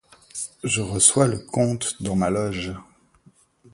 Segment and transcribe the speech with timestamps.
[0.63, 2.73] Je reçois le comte dans ma loge.